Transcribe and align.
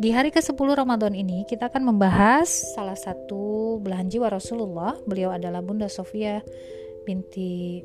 Di 0.00 0.08
hari 0.08 0.32
ke-10 0.32 0.56
Ramadan 0.56 1.12
ini 1.12 1.44
kita 1.44 1.68
akan 1.68 1.92
membahas 1.92 2.48
salah 2.48 2.96
satu 2.96 3.76
belahan 3.84 4.08
jiwa 4.08 4.32
Rasulullah. 4.32 4.96
Beliau 5.04 5.28
adalah 5.28 5.60
Bunda 5.60 5.92
Sofia 5.92 6.40
binti 7.04 7.84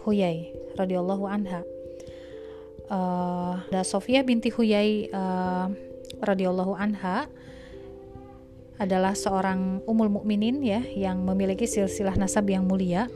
Huyai 0.00 0.48
radhiyallahu 0.80 1.28
anha. 1.28 1.60
Uh, 2.88 3.84
Sofia 3.84 4.24
binti 4.24 4.48
Huyai 4.48 5.12
uh, 5.12 5.68
radhiyallahu 6.24 6.72
anha 6.72 7.28
adalah 8.80 9.12
seorang 9.12 9.84
umul 9.84 10.08
mukminin 10.08 10.64
ya 10.64 10.80
yang 10.96 11.20
memiliki 11.20 11.68
silsilah 11.68 12.16
nasab 12.16 12.48
yang 12.48 12.64
mulia 12.64 13.12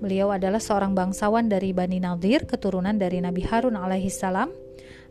Beliau 0.00 0.32
adalah 0.32 0.64
seorang 0.64 0.96
bangsawan 0.96 1.52
dari 1.52 1.76
Bani 1.76 2.00
Nadir, 2.00 2.48
keturunan 2.48 2.96
dari 2.96 3.20
Nabi 3.20 3.44
Harun 3.44 3.76
alaihissalam. 3.76 4.48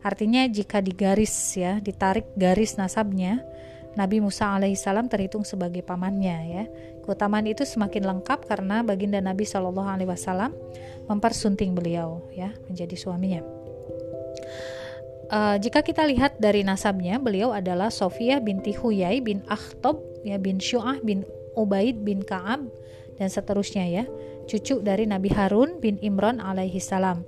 Artinya 0.02 0.42
jika 0.50 0.82
digaris 0.82 1.30
ya, 1.54 1.78
ditarik 1.78 2.26
garis 2.34 2.74
nasabnya, 2.74 3.38
Nabi 3.94 4.18
Musa 4.18 4.50
alaihissalam 4.50 5.06
terhitung 5.06 5.46
sebagai 5.46 5.86
pamannya 5.86 6.36
ya. 6.50 6.64
Keutamaan 7.06 7.46
itu 7.46 7.62
semakin 7.62 8.02
lengkap 8.02 8.50
karena 8.50 8.82
baginda 8.82 9.22
Nabi 9.22 9.46
Shallallahu 9.46 9.86
alaihi 9.86 10.10
wasallam 10.10 10.50
mempersunting 11.06 11.70
beliau 11.78 12.26
ya 12.34 12.50
menjadi 12.66 12.98
suaminya. 12.98 13.59
Uh, 15.30 15.54
jika 15.62 15.86
kita 15.86 16.02
lihat 16.10 16.42
dari 16.42 16.66
nasabnya, 16.66 17.22
beliau 17.22 17.54
adalah 17.54 17.86
Sofia 17.86 18.42
binti 18.42 18.74
Huyai 18.74 19.22
bin 19.22 19.46
Akhtob 19.46 20.02
ya 20.26 20.36
bin 20.42 20.58
Syu'ah 20.58 20.98
bin 21.06 21.22
Ubaid 21.54 22.02
bin 22.02 22.26
Ka'ab 22.26 22.66
dan 23.14 23.28
seterusnya 23.30 23.86
ya 23.86 24.04
cucu 24.50 24.82
dari 24.82 25.06
Nabi 25.06 25.30
Harun 25.30 25.78
bin 25.78 26.02
Imran 26.02 26.42
alaihi 26.42 26.82
salam. 26.82 27.22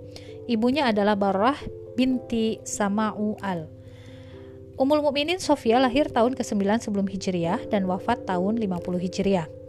Ibunya 0.50 0.90
adalah 0.90 1.14
Barrah 1.14 1.54
binti 1.94 2.58
Sama'u 2.66 3.38
al. 3.38 3.70
Umul 4.74 5.04
Mukminin 5.04 5.38
Sofia 5.38 5.78
lahir 5.78 6.10
tahun 6.10 6.34
ke-9 6.34 6.82
sebelum 6.82 7.06
Hijriah 7.06 7.70
dan 7.70 7.86
wafat 7.86 8.26
tahun 8.26 8.58
50 8.58 8.98
Hijriah. 8.98 9.61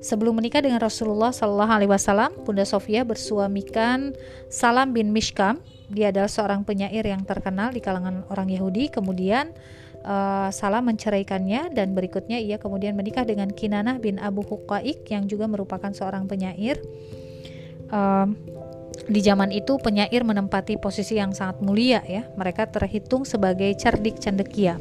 Sebelum 0.00 0.36
menikah 0.36 0.60
dengan 0.60 0.78
Rasulullah 0.78 1.32
Shallallahu 1.32 1.72
Alaihi 1.72 1.90
Wasallam, 1.90 2.30
Bunda 2.44 2.68
Sofia 2.68 3.02
bersuamikan 3.02 4.12
Salam 4.52 4.92
bin 4.92 5.10
Mishkam. 5.10 5.58
Dia 5.88 6.10
adalah 6.10 6.28
seorang 6.30 6.66
penyair 6.66 7.06
yang 7.06 7.22
terkenal 7.22 7.70
di 7.72 7.80
kalangan 7.80 8.26
orang 8.28 8.50
Yahudi. 8.50 8.90
Kemudian 8.90 9.54
uh, 10.04 10.50
Salah 10.52 10.82
menceraikannya 10.82 11.72
dan 11.72 11.94
berikutnya 11.94 12.42
ia 12.42 12.58
kemudian 12.60 12.94
menikah 12.98 13.24
dengan 13.24 13.48
Kinanah 13.50 13.98
bin 14.02 14.18
Abu 14.20 14.42
Huqaik 14.44 15.06
yang 15.10 15.30
juga 15.30 15.46
merupakan 15.48 15.90
seorang 15.90 16.26
penyair. 16.26 16.78
Uh, 17.90 18.30
di 19.06 19.22
zaman 19.22 19.54
itu 19.54 19.78
penyair 19.78 20.26
menempati 20.26 20.82
posisi 20.82 21.18
yang 21.18 21.30
sangat 21.30 21.62
mulia 21.62 22.02
ya. 22.02 22.26
Mereka 22.34 22.74
terhitung 22.74 23.22
sebagai 23.22 23.70
cerdik 23.78 24.18
cendekia. 24.18 24.78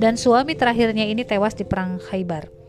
Dan 0.00 0.16
suami 0.16 0.56
terakhirnya 0.56 1.04
ini 1.04 1.22
tewas 1.22 1.52
di 1.52 1.68
perang 1.68 2.00
Khaybar. 2.00 2.61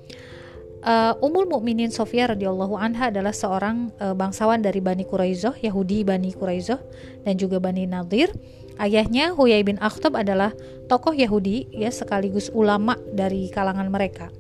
Uh, 0.84 1.16
Umul 1.24 1.48
Mukminin 1.48 1.96
Sofia 1.96 2.28
radhiyallahu 2.28 2.76
anha 2.76 3.08
adalah 3.08 3.32
seorang 3.32 3.88
uh, 4.04 4.12
bangsawan 4.12 4.60
dari 4.60 4.84
Bani 4.84 5.08
Quraizoh, 5.08 5.56
Yahudi 5.56 6.04
Bani 6.04 6.36
Quraizoh 6.36 6.76
dan 7.24 7.40
juga 7.40 7.64
Bani 7.64 7.88
Nadir 7.88 8.36
Ayahnya 8.82 9.38
Huyai 9.38 9.62
bin 9.62 9.78
Akhtab 9.78 10.18
adalah 10.18 10.50
tokoh 10.90 11.14
Yahudi 11.14 11.70
ya 11.70 11.94
sekaligus 11.94 12.50
ulama 12.50 12.98
dari 13.14 13.50
kalangan 13.54 13.86
mereka. 13.90 14.34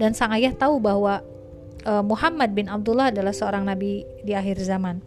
Dan 0.00 0.16
sang 0.16 0.32
ayah 0.32 0.56
tahu 0.56 0.80
bahwa 0.80 1.20
uh, 1.84 2.00
Muhammad 2.00 2.56
bin 2.56 2.72
Abdullah 2.72 3.12
adalah 3.12 3.36
seorang 3.36 3.68
nabi 3.68 4.08
di 4.24 4.32
akhir 4.32 4.56
zaman. 4.64 5.04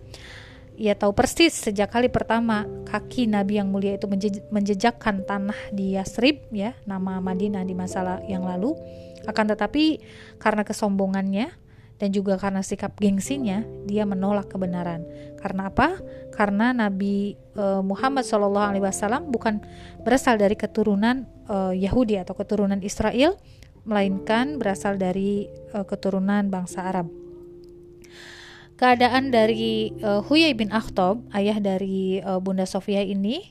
Ia 0.78 0.94
tahu 0.94 1.10
persis 1.10 1.58
sejak 1.58 1.90
kali 1.90 2.06
pertama 2.06 2.70
kaki 2.86 3.26
Nabi 3.26 3.58
yang 3.58 3.66
mulia 3.74 3.98
itu 3.98 4.06
menjejakkan 4.54 5.26
tanah 5.26 5.58
di 5.74 5.98
Yasrib 5.98 6.46
ya, 6.54 6.78
nama 6.86 7.18
Madinah 7.18 7.66
di 7.66 7.74
masa 7.74 8.22
yang 8.30 8.46
lalu. 8.46 8.78
Akan 9.28 9.52
tetapi 9.52 10.00
karena 10.40 10.64
kesombongannya 10.64 11.52
dan 11.98 12.14
juga 12.14 12.38
karena 12.38 12.62
sikap 12.62 12.94
gengsinya 13.02 13.66
dia 13.90 14.06
menolak 14.06 14.48
kebenaran. 14.54 15.04
Karena 15.42 15.70
apa? 15.74 15.98
Karena 16.34 16.72
Nabi 16.72 17.34
uh, 17.58 17.82
Muhammad 17.82 18.24
SAW 18.24 19.28
bukan 19.28 19.62
berasal 20.06 20.38
dari 20.38 20.54
keturunan 20.54 21.26
uh, 21.50 21.74
Yahudi 21.74 22.22
atau 22.22 22.38
keturunan 22.38 22.80
Israel, 22.86 23.36
melainkan 23.84 24.62
berasal 24.62 25.02
dari 25.02 25.50
uh, 25.74 25.84
keturunan 25.84 26.48
bangsa 26.54 26.86
Arab. 26.86 27.10
Keadaan 28.78 29.34
dari 29.34 29.90
Huyai 30.06 30.54
bin 30.54 30.70
Akhtob, 30.70 31.26
ayah 31.34 31.58
dari 31.58 32.22
Bunda 32.46 32.62
Sofia 32.70 33.02
ini, 33.02 33.42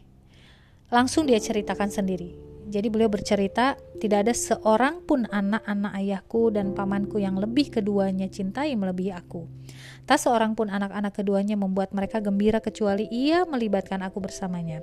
langsung 0.86 1.26
dia 1.26 1.42
ceritakan 1.42 1.90
sendiri 1.90 2.45
jadi 2.66 2.90
beliau 2.90 3.06
bercerita, 3.06 3.78
tidak 4.02 4.26
ada 4.26 4.34
seorang 4.34 5.06
pun 5.06 5.22
anak-anak 5.30 5.92
ayahku 6.02 6.50
dan 6.50 6.74
pamanku 6.74 7.22
yang 7.22 7.38
lebih 7.38 7.70
keduanya 7.70 8.26
cintai 8.26 8.74
melebihi 8.74 9.14
aku. 9.14 9.46
Tak 10.02 10.18
seorang 10.18 10.58
pun 10.58 10.66
anak-anak 10.66 11.14
keduanya 11.14 11.54
membuat 11.54 11.94
mereka 11.94 12.18
gembira 12.18 12.58
kecuali 12.58 13.06
ia 13.06 13.46
melibatkan 13.46 14.02
aku 14.02 14.18
bersamanya. 14.18 14.82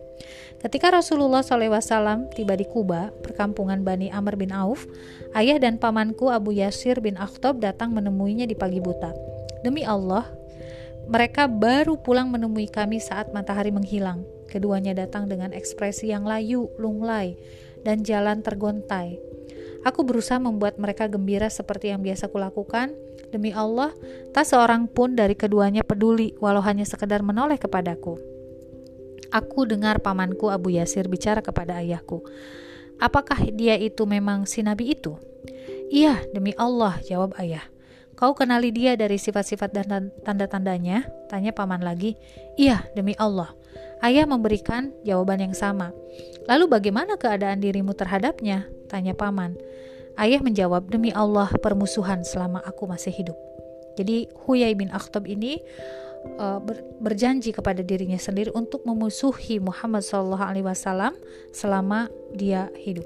Ketika 0.63 0.95
Rasulullah 0.95 1.43
SAW 1.43 2.31
tiba 2.31 2.55
di 2.55 2.63
Kuba, 2.63 3.11
perkampungan 3.19 3.83
Bani 3.83 4.07
Amr 4.11 4.39
bin 4.39 4.55
Auf, 4.55 4.87
ayah 5.35 5.59
dan 5.59 5.75
pamanku 5.75 6.31
Abu 6.31 6.55
Yasir 6.55 7.03
bin 7.03 7.19
Akhtob 7.19 7.59
datang 7.59 7.91
menemuinya 7.91 8.47
di 8.47 8.55
pagi 8.55 8.79
buta. 8.79 9.11
Demi 9.63 9.83
Allah, 9.83 10.27
mereka 11.07 11.51
baru 11.51 11.99
pulang 11.99 12.31
menemui 12.31 12.71
kami 12.71 13.03
saat 13.03 13.35
matahari 13.35 13.75
menghilang. 13.75 14.23
Keduanya 14.47 14.95
datang 14.95 15.27
dengan 15.27 15.51
ekspresi 15.51 16.13
yang 16.13 16.23
layu, 16.23 16.69
lunglai, 16.79 17.35
dan 17.83 18.01
jalan 18.01 18.39
tergontai. 18.41 19.19
Aku 19.83 20.07
berusaha 20.07 20.39
membuat 20.39 20.79
mereka 20.79 21.11
gembira 21.11 21.51
seperti 21.51 21.91
yang 21.91 21.99
biasa 21.99 22.31
kulakukan. 22.31 22.95
Demi 23.35 23.51
Allah, 23.51 23.91
tak 24.31 24.47
seorang 24.47 24.87
pun 24.87 25.19
dari 25.19 25.35
keduanya 25.35 25.83
peduli 25.83 26.31
walau 26.39 26.63
hanya 26.63 26.87
sekedar 26.87 27.19
menoleh 27.19 27.59
kepadaku. 27.59 28.15
Aku 29.33 29.65
dengar 29.67 29.99
pamanku 29.99 30.47
Abu 30.53 30.71
Yasir 30.77 31.09
bicara 31.11 31.43
kepada 31.43 31.81
ayahku. 31.81 32.23
Apakah 33.01 33.43
dia 33.51 33.75
itu 33.75 34.05
memang 34.07 34.45
si 34.45 34.61
nabi 34.63 34.93
itu? 34.93 35.17
Iya, 35.89 36.21
demi 36.31 36.53
Allah, 36.55 37.01
jawab 37.03 37.35
ayah. 37.41 37.65
Kau 38.13 38.37
kenali 38.37 38.69
dia 38.69 38.93
dari 38.93 39.17
sifat-sifat 39.17 39.73
dan 39.73 40.13
tanda-tandanya? 40.21 41.03
Tanya 41.27 41.51
paman 41.51 41.81
lagi. 41.81 42.13
Iya, 42.55 42.85
demi 42.93 43.17
Allah. 43.17 43.51
Ayah 44.03 44.27
memberikan 44.27 44.91
jawaban 45.07 45.39
yang 45.39 45.55
sama. 45.55 45.95
Lalu 46.51 46.67
bagaimana 46.67 47.15
keadaan 47.15 47.63
dirimu 47.63 47.95
terhadapnya? 47.95 48.67
Tanya 48.91 49.15
paman. 49.15 49.55
Ayah 50.19 50.43
menjawab, 50.43 50.91
demi 50.91 51.09
Allah 51.15 51.49
permusuhan 51.63 52.21
selama 52.21 52.61
aku 52.67 52.85
masih 52.85 53.09
hidup. 53.09 53.37
Jadi 53.97 54.29
Huyai 54.45 54.73
bin 54.77 54.89
Akhtab 54.93 55.25
ini 55.25 55.61
uh, 56.37 56.59
ber, 56.61 56.81
berjanji 57.01 57.53
kepada 57.53 57.81
dirinya 57.81 58.17
sendiri 58.17 58.49
untuk 58.53 58.85
memusuhi 58.85 59.61
Muhammad 59.61 60.05
SAW 60.05 61.13
selama 61.53 62.09
dia 62.33 62.69
hidup. 62.77 63.05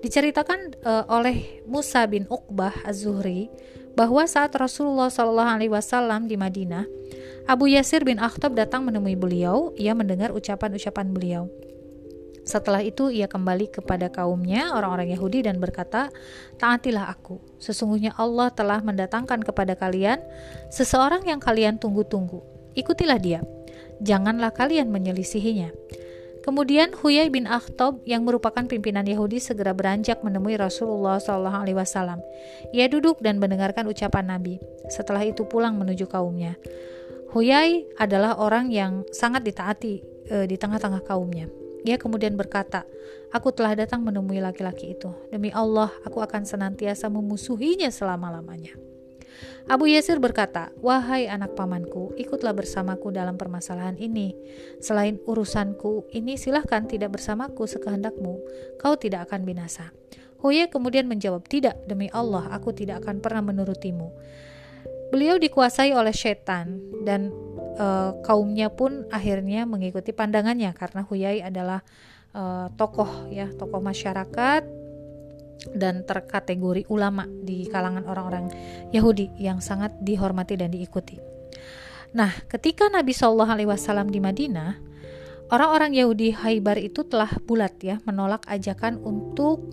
Diceritakan 0.00 0.80
uh, 0.80 1.04
oleh 1.12 1.60
Musa 1.68 2.08
bin 2.08 2.24
Uqbah 2.32 2.72
Az-Zuhri 2.88 3.52
bahwa 3.92 4.24
saat 4.24 4.56
Rasulullah 4.56 5.12
SAW 5.12 6.24
di 6.24 6.40
Madinah, 6.40 6.88
Abu 7.48 7.70
Yasir 7.70 8.04
bin 8.04 8.20
Akhtab 8.20 8.52
datang 8.56 8.84
menemui 8.84 9.16
beliau. 9.16 9.72
Ia 9.78 9.96
mendengar 9.96 10.34
ucapan-ucapan 10.34 11.12
beliau. 11.14 11.48
Setelah 12.44 12.80
itu 12.82 13.12
ia 13.12 13.28
kembali 13.28 13.70
kepada 13.70 14.10
kaumnya 14.10 14.72
orang-orang 14.72 15.12
Yahudi 15.14 15.44
dan 15.44 15.60
berkata, 15.60 16.08
"Taatilah 16.56 17.12
aku. 17.12 17.38
Sesungguhnya 17.60 18.16
Allah 18.16 18.50
telah 18.50 18.80
mendatangkan 18.80 19.44
kepada 19.44 19.76
kalian 19.76 20.18
seseorang 20.72 21.28
yang 21.28 21.38
kalian 21.38 21.76
tunggu-tunggu. 21.76 22.42
Ikutilah 22.74 23.20
dia. 23.20 23.40
Janganlah 24.02 24.50
kalian 24.56 24.88
menyelisihinya." 24.88 25.70
Kemudian 26.40 26.96
Huyai 26.96 27.28
bin 27.28 27.44
Akhtob 27.44 28.00
yang 28.08 28.24
merupakan 28.24 28.64
pimpinan 28.64 29.04
Yahudi 29.04 29.44
segera 29.44 29.76
beranjak 29.76 30.24
menemui 30.24 30.56
Rasulullah 30.56 31.20
SAW. 31.20 32.16
Ia 32.72 32.88
duduk 32.88 33.20
dan 33.20 33.36
mendengarkan 33.36 33.84
ucapan 33.84 34.24
Nabi. 34.24 34.56
Setelah 34.88 35.20
itu 35.28 35.44
pulang 35.44 35.76
menuju 35.76 36.08
kaumnya. 36.08 36.56
Huyai 37.30 37.86
adalah 37.94 38.42
orang 38.42 38.74
yang 38.74 39.06
sangat 39.14 39.46
ditaati 39.46 39.94
e, 40.26 40.36
di 40.50 40.58
tengah-tengah 40.58 41.06
kaumnya. 41.06 41.46
Ia 41.86 41.94
kemudian 41.94 42.34
berkata, 42.34 42.82
Aku 43.30 43.54
telah 43.54 43.78
datang 43.78 44.02
menemui 44.02 44.42
laki-laki 44.42 44.98
itu. 44.98 45.14
Demi 45.30 45.54
Allah, 45.54 45.94
aku 46.02 46.18
akan 46.18 46.42
senantiasa 46.42 47.06
memusuhinya 47.06 47.86
selama-lamanya. 47.94 48.74
Abu 49.70 49.86
Yasir 49.86 50.18
berkata, 50.18 50.74
Wahai 50.82 51.30
anak 51.30 51.54
pamanku, 51.54 52.18
ikutlah 52.18 52.50
bersamaku 52.50 53.14
dalam 53.14 53.38
permasalahan 53.38 53.94
ini. 54.02 54.34
Selain 54.82 55.22
urusanku 55.22 56.10
ini, 56.10 56.34
silahkan 56.34 56.82
tidak 56.90 57.14
bersamaku 57.14 57.70
sekehendakmu. 57.70 58.42
Kau 58.82 58.98
tidak 58.98 59.30
akan 59.30 59.46
binasa. 59.46 59.94
Huyai 60.40 60.72
kemudian 60.72 61.04
menjawab, 61.04 61.44
"Tidak, 61.44 61.84
demi 61.84 62.08
Allah, 62.10 62.48
aku 62.48 62.72
tidak 62.72 63.04
akan 63.04 63.20
pernah 63.20 63.44
menurutimu." 63.44 64.08
Beliau 65.10 65.36
dikuasai 65.42 65.90
oleh 65.90 66.14
setan 66.14 66.78
dan 67.02 67.34
e, 67.74 67.86
kaumnya 68.22 68.70
pun 68.70 69.06
akhirnya 69.10 69.66
mengikuti 69.66 70.14
pandangannya 70.14 70.70
karena 70.72 71.02
Huyai 71.02 71.42
adalah 71.42 71.82
e, 72.30 72.70
tokoh 72.78 73.26
ya, 73.34 73.50
tokoh 73.58 73.82
masyarakat 73.82 74.62
dan 75.76 76.06
terkategori 76.08 76.88
ulama 76.88 77.28
di 77.28 77.68
kalangan 77.68 78.06
orang-orang 78.08 78.48
Yahudi 78.94 79.34
yang 79.36 79.60
sangat 79.60 79.92
dihormati 80.00 80.56
dan 80.56 80.72
diikuti. 80.72 81.20
Nah, 82.10 82.32
ketika 82.50 82.90
Nabi 82.90 83.14
Shallallahu 83.14 83.52
Alaihi 83.54 83.70
Wasallam 83.70 84.10
di 84.10 84.18
Madinah, 84.18 84.80
orang-orang 85.52 85.94
Yahudi 85.94 86.34
Haibar 86.34 86.78
itu 86.80 87.06
telah 87.06 87.30
bulat 87.44 87.76
ya 87.82 88.02
menolak 88.02 88.42
ajakan 88.50 88.98
untuk 88.98 89.70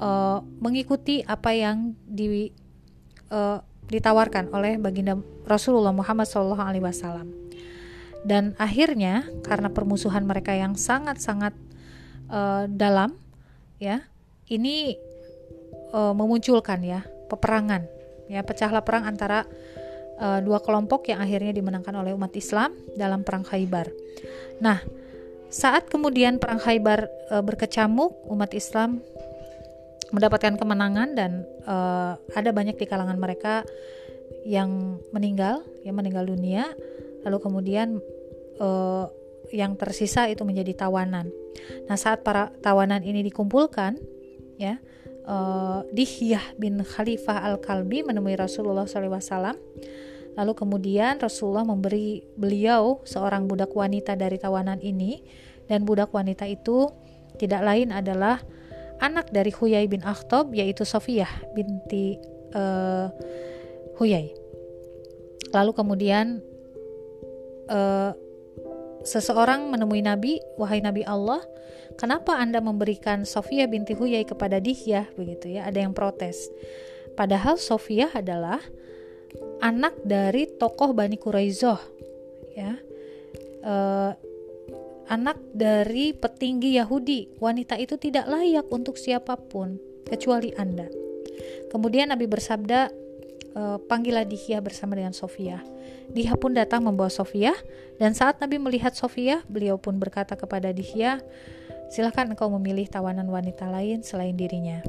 uh, 0.00 0.40
mengikuti 0.60 1.20
apa 1.26 1.52
yang 1.52 1.92
di, 2.06 2.52
ditawarkan 3.86 4.50
oleh 4.50 4.78
baginda 4.78 5.18
Rasulullah 5.46 5.94
Muhammad 5.94 6.26
SAW. 6.26 7.26
Dan 8.26 8.58
akhirnya 8.58 9.22
karena 9.46 9.70
permusuhan 9.70 10.26
mereka 10.26 10.50
yang 10.50 10.74
sangat-sangat 10.74 11.54
uh, 12.26 12.66
dalam, 12.66 13.14
ya, 13.78 14.02
ini 14.50 14.98
uh, 15.94 16.10
memunculkan 16.10 16.82
ya 16.82 17.06
peperangan, 17.30 17.86
ya 18.26 18.42
pecahlah 18.42 18.82
perang 18.82 19.06
antara 19.06 19.46
uh, 20.18 20.42
dua 20.42 20.58
kelompok 20.58 21.06
yang 21.06 21.22
akhirnya 21.22 21.54
dimenangkan 21.54 21.94
oleh 21.94 22.10
umat 22.18 22.34
Islam 22.34 22.74
dalam 22.98 23.22
perang 23.22 23.46
Khaybar. 23.46 23.94
Nah, 24.58 24.82
saat 25.46 25.86
kemudian 25.86 26.42
perang 26.42 26.58
Khaybar 26.58 27.06
uh, 27.30 27.42
berkecamuk, 27.46 28.26
umat 28.26 28.50
Islam 28.58 28.98
mendapatkan 30.14 30.54
kemenangan 30.54 31.18
dan 31.18 31.42
uh, 31.66 32.14
ada 32.34 32.50
banyak 32.54 32.78
di 32.78 32.86
kalangan 32.86 33.18
mereka 33.18 33.66
yang 34.46 35.02
meninggal, 35.10 35.66
yang 35.82 35.98
meninggal 35.98 36.26
dunia, 36.26 36.70
lalu 37.26 37.38
kemudian 37.42 37.98
uh, 38.62 39.10
yang 39.50 39.74
tersisa 39.78 40.26
itu 40.30 40.42
menjadi 40.42 40.86
tawanan. 40.86 41.30
Nah, 41.90 41.98
saat 41.98 42.22
para 42.22 42.50
tawanan 42.62 43.02
ini 43.02 43.26
dikumpulkan, 43.26 43.98
ya, 44.58 44.78
uh, 45.26 45.82
Dihyah 45.90 46.54
bin 46.58 46.82
Khalifah 46.82 47.42
al-Kalbi 47.42 48.06
menemui 48.06 48.34
Rasulullah 48.38 48.86
SAW. 48.86 49.58
Lalu 50.36 50.52
kemudian 50.52 51.16
Rasulullah 51.16 51.64
memberi 51.64 52.20
beliau 52.36 53.00
seorang 53.08 53.48
budak 53.48 53.72
wanita 53.72 54.14
dari 54.14 54.36
tawanan 54.36 54.78
ini, 54.84 55.22
dan 55.66 55.82
budak 55.82 56.14
wanita 56.14 56.46
itu 56.46 56.86
tidak 57.40 57.66
lain 57.66 57.90
adalah 57.90 58.38
anak 59.00 59.30
dari 59.32 59.52
Huyai 59.52 59.86
bin 59.86 60.02
Akhtob 60.04 60.52
yaitu 60.56 60.84
Sofiyah 60.86 61.30
binti 61.52 62.16
uh, 62.56 63.08
Huyai. 63.96 64.32
Lalu 65.52 65.72
kemudian 65.72 66.44
uh, 67.70 68.12
seseorang 69.06 69.70
menemui 69.70 70.02
Nabi, 70.02 70.42
wahai 70.58 70.82
Nabi 70.82 71.06
Allah, 71.06 71.40
kenapa 71.96 72.36
Anda 72.36 72.58
memberikan 72.58 73.22
Sofia 73.22 73.70
binti 73.70 73.94
Huyai 73.94 74.26
kepada 74.26 74.58
Dihyah 74.58 75.08
begitu 75.14 75.56
ya? 75.56 75.64
Ada 75.70 75.86
yang 75.86 75.94
protes. 75.94 76.50
Padahal 77.16 77.56
Sofia 77.56 78.12
adalah 78.12 78.60
anak 79.64 79.96
dari 80.04 80.50
tokoh 80.50 80.92
Bani 80.92 81.16
Quraizoh 81.16 81.80
ya. 82.52 82.76
Uh, 83.66 84.12
anak 85.06 85.38
dari 85.54 86.12
petinggi 86.14 86.78
Yahudi. 86.78 87.38
Wanita 87.38 87.78
itu 87.78 87.98
tidak 87.98 88.26
layak 88.26 88.66
untuk 88.70 88.98
siapa 88.98 89.38
pun 89.38 89.78
kecuali 90.06 90.54
Anda. 90.54 90.86
Kemudian 91.70 92.10
Nabi 92.10 92.26
bersabda, 92.30 92.90
e, 93.54 93.62
panggillah 93.86 94.26
Dihya 94.26 94.62
bersama 94.62 94.94
dengan 94.94 95.14
Sofia. 95.14 95.62
Dihya 96.10 96.38
pun 96.38 96.54
datang 96.54 96.86
membawa 96.86 97.10
Sofia 97.10 97.54
dan 97.98 98.14
saat 98.14 98.38
Nabi 98.38 98.62
melihat 98.62 98.94
Sofia, 98.94 99.42
beliau 99.50 99.80
pun 99.80 99.98
berkata 99.98 100.38
kepada 100.38 100.70
Dihya, 100.70 101.22
silahkan 101.90 102.26
engkau 102.30 102.50
memilih 102.58 102.86
tawanan 102.86 103.26
wanita 103.26 103.66
lain 103.70 104.02
selain 104.02 104.34
dirinya. 104.34 104.82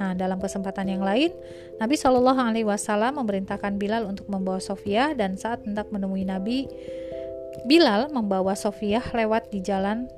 Nah, 0.00 0.18
dalam 0.18 0.40
kesempatan 0.40 0.88
yang 0.88 1.04
lain, 1.04 1.30
Nabi 1.78 1.94
Shallallahu 1.94 2.40
Alaihi 2.40 2.66
Wasallam 2.66 3.22
memerintahkan 3.22 3.76
Bilal 3.78 4.08
untuk 4.08 4.26
membawa 4.26 4.58
Sofia 4.58 5.12
dan 5.14 5.38
saat 5.38 5.62
hendak 5.62 5.92
menemui 5.94 6.26
Nabi, 6.26 6.66
Bilal 7.68 8.10
membawa 8.10 8.56
Sofiyah 8.56 9.04
lewat 9.12 9.52
di 9.52 9.62
jalan 9.62 10.08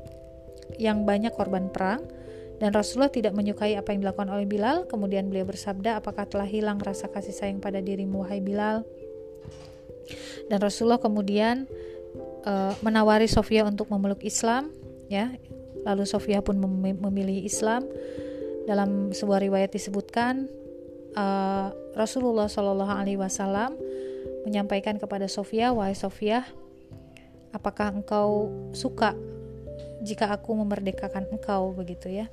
yang 0.81 1.05
banyak 1.05 1.35
korban 1.35 1.69
perang 1.69 2.03
dan 2.63 2.71
Rasulullah 2.71 3.11
tidak 3.11 3.35
menyukai 3.35 3.75
apa 3.75 3.91
yang 3.93 4.07
dilakukan 4.07 4.31
oleh 4.31 4.47
Bilal. 4.47 4.87
Kemudian 4.87 5.27
beliau 5.27 5.45
bersabda, 5.45 5.99
"Apakah 5.99 6.25
telah 6.31 6.47
hilang 6.47 6.79
rasa 6.79 7.11
kasih 7.11 7.35
sayang 7.35 7.59
pada 7.59 7.83
dirimu 7.83 8.23
wahai 8.23 8.39
Bilal?" 8.39 8.87
Dan 10.47 10.59
Rasulullah 10.63 11.01
kemudian 11.03 11.67
uh, 12.47 12.73
menawari 12.85 13.27
Sofia 13.27 13.67
untuk 13.67 13.91
memeluk 13.91 14.23
Islam, 14.23 14.71
ya. 15.11 15.35
Lalu 15.85 16.09
Sofia 16.09 16.41
pun 16.41 16.57
memilih 16.81 17.45
Islam. 17.45 17.85
Dalam 18.65 19.13
sebuah 19.13 19.45
riwayat 19.45 19.77
disebutkan 19.77 20.49
uh, 21.13 21.69
Rasulullah 21.93 22.49
Shallallahu 22.49 22.95
Alaihi 22.97 23.21
Wasallam 23.21 23.77
menyampaikan 24.49 24.97
kepada 24.97 25.29
Sofia, 25.29 25.77
wahai 25.77 25.93
Sofia, 25.93 26.49
apakah 27.55 27.95
engkau 27.95 28.51
suka 28.75 29.15
jika 30.03 30.35
aku 30.35 30.53
memerdekakan 30.59 31.31
engkau 31.31 31.71
begitu 31.73 32.11
ya? 32.11 32.27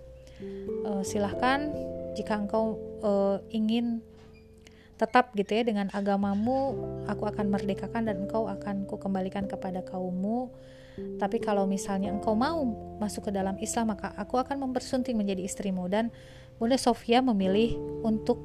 Uh, 0.82 1.06
silahkan 1.06 1.70
jika 2.18 2.34
engkau 2.34 2.82
uh, 3.06 3.38
ingin 3.54 4.02
tetap 4.98 5.34
gitu 5.34 5.58
ya 5.58 5.66
dengan 5.66 5.90
agamamu 5.94 6.78
aku 7.10 7.26
akan 7.26 7.50
merdekakan 7.50 8.10
dan 8.10 8.26
engkau 8.26 8.46
akan 8.50 8.90
ku 8.90 8.98
kembalikan 8.98 9.46
kepada 9.46 9.86
kaummu. 9.86 10.50
Tapi 11.18 11.42
kalau 11.42 11.66
misalnya 11.66 12.12
engkau 12.14 12.36
mau 12.38 12.62
masuk 13.02 13.30
ke 13.30 13.32
dalam 13.34 13.58
Islam 13.58 13.96
maka 13.96 14.14
aku 14.18 14.38
akan 14.38 14.62
mempersunting 14.62 15.18
menjadi 15.18 15.42
istrimu. 15.46 15.90
Dan 15.90 16.14
Bunda 16.62 16.78
Sofia 16.78 17.26
memilih 17.26 17.74
untuk 18.06 18.38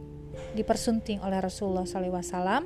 dipersunting 0.57 1.21
oleh 1.21 1.41
Rasulullah 1.41 1.85
SAW 1.85 2.65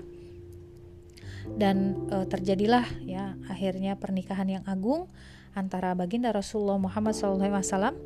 dan 1.57 2.09
e, 2.09 2.25
terjadilah 2.29 2.87
ya 3.05 3.37
akhirnya 3.49 3.97
pernikahan 3.97 4.49
yang 4.61 4.65
agung 4.69 5.09
antara 5.55 5.93
baginda 5.99 6.31
Rasulullah 6.31 6.79
Muhammad 6.79 7.15
SAW 7.17 7.97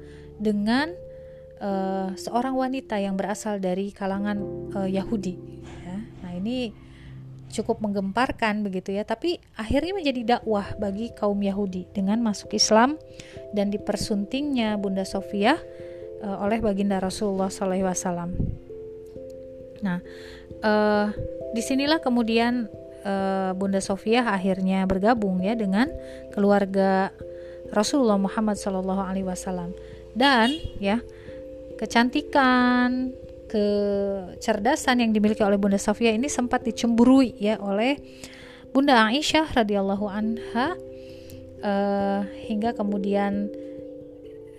dengan 0.40 0.92
e, 1.60 1.70
seorang 2.16 2.54
wanita 2.56 2.98
yang 2.98 3.14
berasal 3.14 3.60
dari 3.60 3.92
kalangan 3.92 4.38
e, 4.72 4.78
Yahudi. 4.96 5.34
Ya. 5.84 5.98
Nah 6.24 6.32
ini 6.34 6.72
cukup 7.54 7.78
menggemparkan 7.78 8.66
begitu 8.66 8.90
ya, 8.90 9.06
tapi 9.06 9.38
akhirnya 9.54 9.94
menjadi 9.94 10.38
dakwah 10.38 10.74
bagi 10.74 11.14
kaum 11.14 11.38
Yahudi 11.38 11.86
dengan 11.94 12.18
masuk 12.18 12.50
Islam 12.58 12.98
dan 13.54 13.70
dipersuntingnya 13.70 14.74
Bunda 14.74 15.06
Sofia 15.06 15.54
e, 16.18 16.26
oleh 16.26 16.58
baginda 16.58 16.98
Rasulullah 16.98 17.52
SAW. 17.52 18.34
Nah, 19.84 19.98
e, 20.58 20.72
di 21.54 21.62
sinilah 21.62 22.02
kemudian 22.02 22.66
uh, 23.04 23.52
Bunda 23.54 23.78
Sofia 23.78 24.26
akhirnya 24.26 24.88
bergabung 24.88 25.44
ya 25.44 25.54
dengan 25.54 25.92
keluarga 26.32 27.12
Rasulullah 27.70 28.18
Muhammad 28.18 28.56
Shallallahu 28.58 29.02
Alaihi 29.04 29.28
Wasallam. 29.28 29.76
Dan 30.16 30.56
ya 30.80 31.04
kecantikan 31.76 33.12
kecerdasan 33.50 35.04
yang 35.04 35.10
dimiliki 35.14 35.44
oleh 35.46 35.60
Bunda 35.60 35.78
Sofia 35.78 36.10
ini 36.10 36.26
sempat 36.26 36.66
dicemburui 36.66 37.38
ya 37.38 37.60
oleh 37.62 38.00
Bunda 38.74 39.06
Aisyah 39.06 39.54
radhiyallahu 39.54 40.06
anha 40.10 40.74
uh, 41.62 42.20
hingga 42.50 42.74
kemudian 42.74 43.46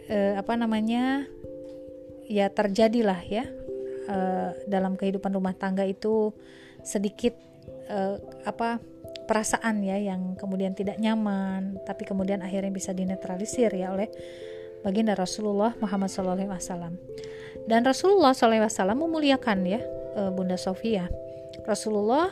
uh, 0.07 0.39
apa 0.39 0.55
namanya 0.55 1.27
ya 2.31 2.47
terjadilah 2.47 3.19
ya 3.27 3.43
uh, 4.07 4.55
dalam 4.71 4.95
kehidupan 4.95 5.35
rumah 5.35 5.51
tangga 5.53 5.83
itu 5.83 6.31
sedikit 6.85 7.35
uh, 7.89 8.17
apa 8.45 8.81
perasaan 9.25 9.81
ya 9.81 9.97
yang 9.97 10.37
kemudian 10.37 10.77
tidak 10.77 11.01
nyaman 11.01 11.81
tapi 11.83 12.05
kemudian 12.05 12.45
akhirnya 12.45 12.69
bisa 12.69 12.93
dinetralisir 12.93 13.73
ya 13.73 13.93
oleh 13.93 14.09
baginda 14.85 15.17
Rasulullah 15.17 15.73
Muhammad 15.81 16.13
SAW 16.13 16.37
dan 17.65 17.81
Rasulullah 17.81 18.37
SAW 18.37 18.69
memuliakan 18.93 19.65
ya 19.65 19.81
uh, 20.13 20.29
Bunda 20.29 20.61
Sofia 20.61 21.09
Rasulullah 21.65 22.29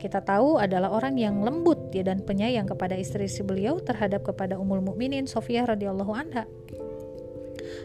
kita 0.00 0.24
tahu 0.24 0.56
adalah 0.56 0.88
orang 0.96 1.20
yang 1.20 1.44
lembut 1.44 1.92
ya 1.92 2.00
dan 2.00 2.24
penyayang 2.24 2.64
kepada 2.64 2.96
istri-istri 2.96 3.44
beliau 3.44 3.76
terhadap 3.84 4.24
kepada 4.24 4.56
Ummul 4.56 4.80
Mukminin 4.80 5.28
Sofia 5.28 5.68
radhiyallahu 5.68 6.16
anha. 6.16 6.48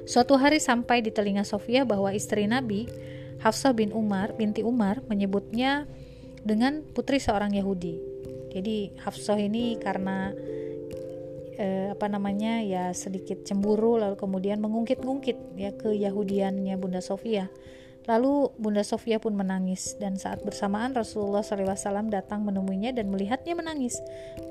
Suatu 0.07 0.39
hari 0.39 0.63
sampai 0.63 1.03
di 1.03 1.11
telinga 1.11 1.43
Sofia 1.43 1.83
bahwa 1.83 2.15
istri 2.15 2.47
Nabi 2.47 2.87
Hafsah 3.43 3.75
bin 3.75 3.91
Umar 3.91 4.31
binti 4.39 4.63
Umar 4.63 5.03
menyebutnya 5.11 5.91
dengan 6.45 6.85
putri 6.93 7.17
seorang 7.17 7.57
Yahudi. 7.57 7.97
Jadi 8.53 8.95
Hafsah 9.01 9.41
ini 9.41 9.75
karena 9.81 10.31
eh, 11.57 11.91
apa 11.91 12.07
namanya 12.07 12.63
ya 12.63 12.93
sedikit 12.95 13.43
cemburu 13.43 13.99
lalu 13.99 14.15
kemudian 14.15 14.61
mengungkit-ungkit 14.63 15.57
ya 15.59 15.75
ke 15.75 15.91
Yahudiannya 15.91 16.77
Bunda 16.79 17.03
Sofia. 17.03 17.51
Lalu 18.05 18.53
Bunda 18.61 18.85
Sofia 18.85 19.17
pun 19.17 19.33
menangis 19.33 19.97
dan 19.97 20.13
saat 20.13 20.45
bersamaan 20.45 20.93
Rasulullah 20.93 21.41
SAW 21.41 22.13
datang 22.13 22.45
menemuinya 22.45 22.93
dan 22.93 23.09
melihatnya 23.09 23.57
menangis. 23.57 23.97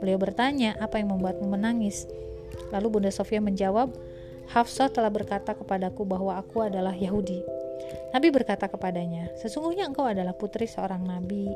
Beliau 0.03 0.19
bertanya, 0.19 0.75
apa 0.83 0.99
yang 0.99 1.15
membuatmu 1.15 1.47
menangis? 1.47 2.11
Lalu 2.75 2.99
Bunda 2.99 3.15
Sofia 3.15 3.39
menjawab, 3.39 3.95
Hafsah 4.51 4.91
telah 4.91 5.09
berkata 5.09 5.55
kepadaku 5.55 6.03
bahwa 6.03 6.35
aku 6.35 6.67
adalah 6.67 6.99
Yahudi. 6.99 7.64
Nabi 8.15 8.31
berkata 8.31 8.71
kepadanya, 8.71 9.31
Sesungguhnya 9.39 9.91
engkau 9.91 10.07
adalah 10.07 10.35
putri 10.39 10.71
seorang 10.71 11.03
nabi, 11.03 11.51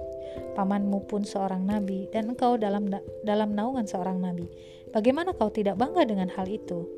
pamanmu 0.59 1.07
pun 1.07 1.23
seorang 1.23 1.63
nabi, 1.63 2.11
dan 2.11 2.35
engkau 2.35 2.59
dalam 2.59 2.91
dalam 3.23 3.55
naungan 3.55 3.87
seorang 3.87 4.19
nabi. 4.19 4.51
Bagaimana 4.91 5.37
kau 5.37 5.53
tidak 5.53 5.79
bangga 5.79 6.03
dengan 6.09 6.27
hal 6.33 6.51
itu? 6.51 6.89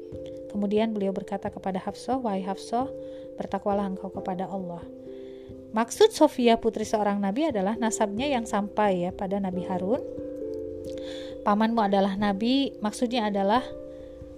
Kemudian 0.50 0.90
beliau 0.96 1.14
berkata 1.14 1.52
kepada 1.52 1.78
Hafsah, 1.78 2.18
Wahai 2.18 2.42
Hafsah, 2.42 2.90
bertakwalah 3.38 3.86
engkau 3.86 4.10
kepada 4.10 4.50
Allah. 4.50 4.82
Maksud 5.70 6.10
Sofia 6.10 6.58
putri 6.58 6.82
seorang 6.82 7.22
nabi 7.22 7.46
adalah 7.46 7.78
nasabnya 7.78 8.26
yang 8.26 8.42
sampai 8.42 9.06
ya 9.06 9.10
pada 9.14 9.38
Nabi 9.38 9.62
Harun. 9.70 10.02
Pamanmu 11.46 11.78
adalah 11.78 12.18
nabi, 12.18 12.74
maksudnya 12.82 13.30
adalah 13.30 13.62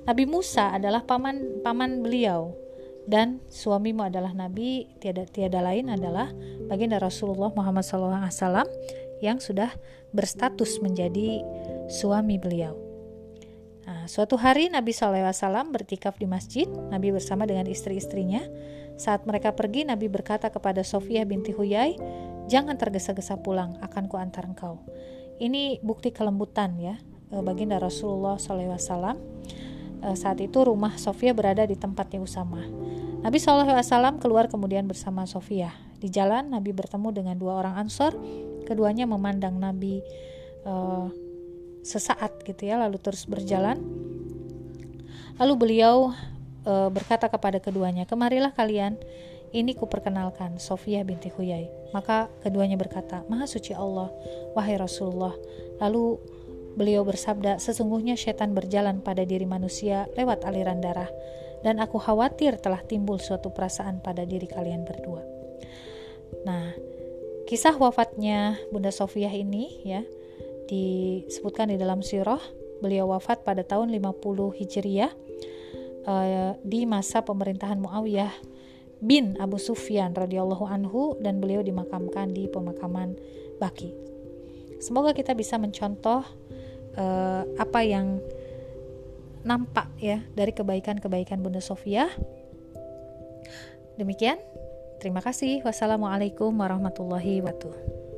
Nabi 0.02 0.26
Musa 0.26 0.74
adalah 0.74 1.06
paman 1.06 1.62
paman 1.62 2.02
beliau 2.02 2.61
dan 3.06 3.42
suamimu 3.50 4.06
adalah 4.06 4.30
nabi 4.30 4.86
tiada 5.02 5.26
tiada 5.26 5.58
lain 5.58 5.90
adalah 5.90 6.30
baginda 6.70 7.02
Rasulullah 7.02 7.50
Muhammad 7.50 7.82
SAW 7.82 8.66
yang 9.22 9.38
sudah 9.38 9.70
berstatus 10.10 10.82
menjadi 10.82 11.42
suami 11.90 12.38
beliau. 12.38 12.74
Nah, 13.82 14.06
suatu 14.06 14.38
hari 14.38 14.70
Nabi 14.70 14.94
SAW 14.94 15.70
bertikaf 15.74 16.18
di 16.18 16.26
masjid, 16.26 16.66
Nabi 16.66 17.10
bersama 17.10 17.46
dengan 17.46 17.66
istri-istrinya. 17.66 18.46
Saat 18.94 19.26
mereka 19.26 19.54
pergi, 19.54 19.82
Nabi 19.82 20.06
berkata 20.06 20.50
kepada 20.54 20.86
Sofia 20.86 21.26
binti 21.26 21.50
Huyai, 21.50 21.98
Jangan 22.50 22.74
tergesa-gesa 22.74 23.38
pulang, 23.38 23.78
akan 23.78 24.10
kuantar 24.10 24.42
engkau. 24.50 24.82
Ini 25.38 25.78
bukti 25.82 26.10
kelembutan 26.10 26.74
ya, 26.78 26.98
eh, 27.30 27.42
baginda 27.42 27.78
Rasulullah 27.78 28.36
SAW. 28.38 29.14
Eh, 30.02 30.16
saat 30.18 30.42
itu 30.42 30.58
rumah 30.66 30.98
Sofia 30.98 31.30
berada 31.30 31.62
di 31.62 31.78
tempatnya 31.78 32.18
Usama. 32.18 32.58
Nabi 33.22 33.38
SAW 33.38 34.18
keluar 34.18 34.50
kemudian 34.50 34.86
bersama 34.90 35.22
Sofia. 35.30 35.70
Di 36.02 36.10
jalan 36.10 36.50
Nabi 36.50 36.74
bertemu 36.74 37.08
dengan 37.14 37.36
dua 37.38 37.62
orang 37.62 37.78
Ansor. 37.78 38.18
Keduanya 38.66 39.06
memandang 39.06 39.58
Nabi 39.62 40.02
uh, 40.66 41.06
sesaat 41.82 42.46
gitu 42.46 42.62
ya 42.70 42.78
lalu 42.78 42.96
terus 43.02 43.26
berjalan 43.26 43.74
lalu 45.36 45.54
beliau 45.58 46.14
e, 46.62 46.72
berkata 46.94 47.26
kepada 47.26 47.58
keduanya 47.58 48.06
kemarilah 48.06 48.54
kalian 48.54 48.94
ini 49.50 49.74
kuperkenalkan 49.74 50.62
Sofia 50.62 51.02
binti 51.02 51.28
Huyai 51.34 51.66
maka 51.90 52.30
keduanya 52.46 52.78
berkata 52.78 53.26
maha 53.26 53.50
suci 53.50 53.74
Allah 53.74 54.14
wahai 54.54 54.78
Rasulullah 54.78 55.34
lalu 55.82 56.22
beliau 56.74 57.04
bersabda 57.04 57.60
sesungguhnya 57.60 58.16
setan 58.16 58.56
berjalan 58.56 59.04
pada 59.04 59.22
diri 59.28 59.44
manusia 59.44 60.08
lewat 60.16 60.44
aliran 60.48 60.80
darah 60.80 61.08
dan 61.62 61.78
aku 61.78 62.00
khawatir 62.00 62.58
telah 62.58 62.82
timbul 62.82 63.20
suatu 63.22 63.52
perasaan 63.52 64.00
pada 64.00 64.24
diri 64.24 64.48
kalian 64.48 64.82
berdua 64.88 65.22
nah 66.42 66.72
kisah 67.44 67.76
wafatnya 67.76 68.56
Bunda 68.72 68.90
Sofia 68.90 69.28
ini 69.28 69.84
ya 69.84 70.02
disebutkan 70.66 71.68
di 71.68 71.76
dalam 71.76 72.00
sirah 72.00 72.40
beliau 72.80 73.12
wafat 73.14 73.44
pada 73.46 73.62
tahun 73.62 73.92
50 73.94 74.58
Hijriah 74.58 75.12
uh, 76.08 76.56
di 76.64 76.82
masa 76.88 77.22
pemerintahan 77.22 77.78
Muawiyah 77.78 78.32
bin 79.02 79.38
Abu 79.38 79.58
Sufyan 79.58 80.14
radhiyallahu 80.14 80.66
anhu 80.66 81.18
dan 81.18 81.42
beliau 81.42 81.62
dimakamkan 81.62 82.30
di 82.30 82.46
pemakaman 82.46 83.18
Baki. 83.58 83.94
Semoga 84.82 85.14
kita 85.14 85.34
bisa 85.38 85.58
mencontoh 85.58 86.26
uh, 86.96 87.42
apa 87.58 87.80
yang 87.84 88.20
nampak 89.42 89.90
ya 89.98 90.22
dari 90.38 90.54
kebaikan-kebaikan 90.54 91.42
Bunda 91.42 91.58
Sofia. 91.58 92.06
Demikian, 93.98 94.38
terima 95.02 95.20
kasih. 95.20 95.60
Wassalamualaikum 95.66 96.54
warahmatullahi 96.54 97.42
wabarakatuh. 97.42 98.11